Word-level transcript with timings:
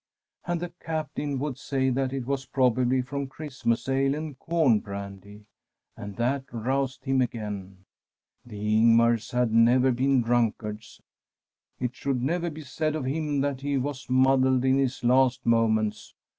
'And 0.47 0.59
the 0.59 0.69
Captain 0.79 1.37
would 1.37 1.59
say 1.59 1.91
that 1.91 2.11
it 2.11 2.25
was 2.25 2.47
probably 2.47 3.03
from 3.03 3.27
Christmas 3.27 3.87
ale 3.87 4.15
and 4.15 4.39
corn 4.39 4.79
brandy. 4.79 5.45
And 5.95 6.15
that 6.15 6.45
roused 6.51 7.03
him 7.05 7.21
again. 7.21 7.85
The 8.43 8.79
Ingmars 8.81 9.29
had 9.31 9.51
never 9.53 9.91
been 9.91 10.23
drunkards. 10.23 11.03
It 11.79 11.95
should 11.95 12.19
never 12.23 12.49
be 12.49 12.63
said 12.63 12.95
of 12.95 13.05
him 13.05 13.41
that 13.41 13.61
he 13.61 13.77
was 13.77 14.09
muddled 14.09 14.65
in 14.65 14.79
his 14.79 15.03
last 15.03 15.45
moments. 15.45 16.15